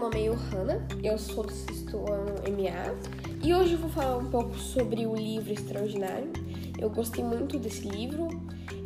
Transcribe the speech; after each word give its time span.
nome 0.00 0.24
é 0.24 0.30
Johanna, 0.30 0.86
eu 1.02 1.18
sou 1.18 1.44
do 1.44 1.52
sexto 1.52 1.98
ano 2.10 2.32
MA 2.48 3.44
e 3.44 3.52
hoje 3.52 3.74
eu 3.74 3.78
vou 3.78 3.90
falar 3.90 4.16
um 4.16 4.30
pouco 4.30 4.56
sobre 4.56 5.06
o 5.06 5.14
livro 5.14 5.52
Extraordinário. 5.52 6.32
Eu 6.78 6.88
gostei 6.88 7.22
muito 7.22 7.58
desse 7.58 7.86
livro, 7.86 8.28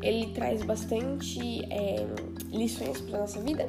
ele 0.03 0.33
traz 0.35 0.65
bastante 0.65 1.65
é, 1.73 2.05
lições 2.51 3.01
para 3.01 3.21
nossa 3.21 3.41
vida 3.41 3.69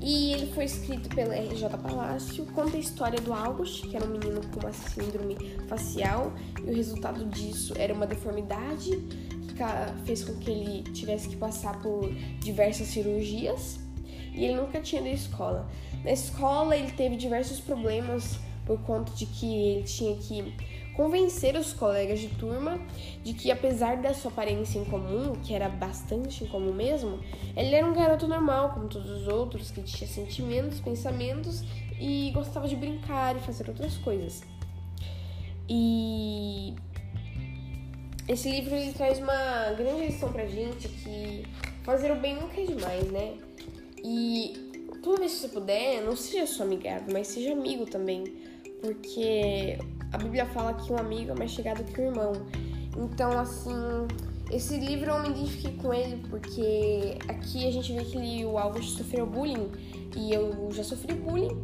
e 0.00 0.32
ele 0.32 0.46
foi 0.54 0.64
escrito 0.64 1.10
pela 1.10 1.34
RJ 1.34 1.68
Palácio, 1.82 2.46
conta 2.54 2.78
a 2.78 2.80
história 2.80 3.20
do 3.20 3.34
August, 3.34 3.86
que 3.86 3.94
era 3.94 4.06
um 4.06 4.12
menino 4.12 4.40
com 4.48 4.60
uma 4.60 4.72
síndrome 4.72 5.36
facial 5.68 6.32
e 6.64 6.70
o 6.70 6.74
resultado 6.74 7.26
disso 7.26 7.74
era 7.76 7.92
uma 7.92 8.06
deformidade 8.06 8.96
que 9.48 10.02
fez 10.06 10.24
com 10.24 10.34
que 10.36 10.50
ele 10.50 10.82
tivesse 10.94 11.28
que 11.28 11.36
passar 11.36 11.78
por 11.82 12.10
diversas 12.40 12.86
cirurgias 12.86 13.84
e 14.36 14.44
ele 14.44 14.54
nunca 14.54 14.80
tinha 14.80 15.00
ido 15.00 15.10
à 15.10 15.12
escola. 15.12 15.68
Na 16.04 16.12
escola 16.12 16.76
ele 16.76 16.92
teve 16.92 17.16
diversos 17.16 17.58
problemas 17.58 18.38
por 18.66 18.78
conta 18.82 19.12
de 19.12 19.26
que 19.26 19.46
ele 19.46 19.82
tinha 19.84 20.14
que 20.16 20.54
convencer 20.94 21.54
os 21.56 21.72
colegas 21.72 22.18
de 22.18 22.28
turma 22.28 22.80
de 23.22 23.34
que 23.34 23.50
apesar 23.50 23.98
da 23.98 24.14
sua 24.14 24.30
aparência 24.30 24.78
incomum, 24.78 25.34
que 25.42 25.54
era 25.54 25.68
bastante 25.68 26.44
incomum 26.44 26.72
mesmo, 26.72 27.20
ele 27.54 27.74
era 27.74 27.86
um 27.86 27.92
garoto 27.92 28.26
normal, 28.26 28.70
como 28.70 28.88
todos 28.88 29.10
os 29.10 29.28
outros, 29.28 29.70
que 29.70 29.82
tinha 29.82 30.08
sentimentos, 30.08 30.80
pensamentos 30.80 31.62
e 32.00 32.30
gostava 32.34 32.66
de 32.66 32.76
brincar 32.76 33.36
e 33.36 33.40
fazer 33.40 33.68
outras 33.68 33.96
coisas. 33.98 34.42
E 35.68 36.74
esse 38.28 38.50
livro 38.50 38.74
ele 38.74 38.92
traz 38.92 39.18
uma 39.18 39.72
grande 39.76 40.06
lição 40.06 40.32
pra 40.32 40.46
gente 40.46 40.88
que 40.88 41.44
fazer 41.84 42.10
o 42.10 42.16
bem 42.16 42.34
nunca 42.34 42.60
é 42.60 42.64
demais, 42.64 43.10
né? 43.10 43.34
E 44.04 44.54
toda 45.02 45.20
vez 45.20 45.32
que 45.34 45.38
você 45.40 45.48
puder, 45.48 46.02
não 46.02 46.16
seja 46.16 46.46
só 46.46 46.62
amigável, 46.62 47.12
mas 47.12 47.28
seja 47.28 47.52
amigo 47.52 47.86
também. 47.86 48.24
Porque 48.80 49.78
a 50.12 50.18
Bíblia 50.18 50.46
fala 50.46 50.74
que 50.74 50.92
um 50.92 50.98
amigo 50.98 51.32
é 51.32 51.34
mais 51.34 51.50
chegado 51.50 51.84
que 51.84 52.00
um 52.00 52.06
irmão. 52.06 52.32
Então, 52.96 53.38
assim, 53.38 53.72
esse 54.50 54.76
livro 54.78 55.10
eu 55.10 55.22
me 55.22 55.30
identifiquei 55.30 55.72
com 55.72 55.92
ele 55.92 56.22
porque 56.30 57.18
aqui 57.28 57.66
a 57.66 57.70
gente 57.70 57.92
vê 57.92 58.04
que 58.04 58.44
o 58.44 58.56
Augusto 58.58 58.98
sofreu 58.98 59.26
bullying 59.26 59.70
e 60.16 60.32
eu 60.32 60.70
já 60.70 60.84
sofri 60.84 61.14
bullying 61.14 61.56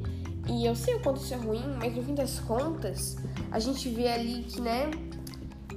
e 0.49 0.67
eu 0.67 0.75
sei 0.75 0.95
o 0.97 1.01
quanto 1.01 1.21
isso 1.21 1.33
é 1.33 1.37
ruim, 1.37 1.63
mas 1.79 1.95
no 1.95 2.03
fim 2.03 2.15
das 2.15 2.41
contas 2.41 3.17
a 3.53 3.59
gente 3.61 3.89
vê 3.89 4.09
ali 4.09 4.43
que, 4.43 4.61
né, 4.61 4.91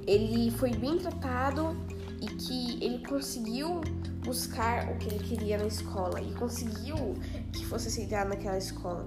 ele 0.06 0.50
foi 0.50 0.70
bem 0.70 0.98
tratado 0.98 1.76
e 2.20 2.26
que 2.26 2.84
ele 2.84 3.06
conseguiu 3.06 3.80
buscar 4.24 4.90
o 4.92 4.98
que 4.98 5.08
ele 5.08 5.22
queria 5.22 5.58
na 5.58 5.66
escola 5.66 6.20
e 6.20 6.32
conseguiu 6.34 7.14
que 7.52 7.64
fosse 7.64 7.88
aceitado 7.88 8.28
naquela 8.28 8.58
escola. 8.58 9.06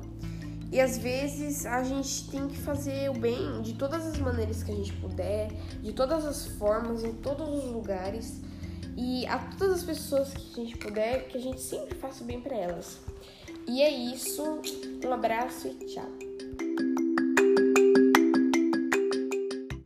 E 0.71 0.79
às 0.79 0.97
vezes 0.97 1.65
a 1.65 1.83
gente 1.83 2.29
tem 2.29 2.47
que 2.47 2.57
fazer 2.57 3.09
o 3.09 3.13
bem 3.13 3.61
de 3.61 3.73
todas 3.73 4.05
as 4.05 4.19
maneiras 4.19 4.61
que 4.61 4.71
a 4.71 4.75
gente 4.75 4.93
puder, 4.93 5.51
de 5.81 5.93
todas 5.93 6.25
as 6.25 6.45
formas, 6.45 7.03
em 7.03 7.13
todos 7.13 7.47
os 7.47 7.71
lugares 7.71 8.39
e 8.95 9.25
a 9.25 9.39
todas 9.57 9.79
as 9.79 9.83
pessoas 9.83 10.31
que 10.31 10.61
a 10.61 10.63
gente 10.63 10.77
puder, 10.77 11.27
que 11.27 11.37
a 11.37 11.41
gente 11.41 11.59
sempre 11.59 11.95
faça 11.95 12.23
o 12.23 12.27
bem 12.27 12.39
para 12.39 12.55
elas. 12.55 12.99
E 13.67 13.81
é 13.81 13.89
isso. 13.89 14.61
Um 15.03 15.13
abraço 15.13 15.67
e 15.67 15.73
tchau. 15.85 16.28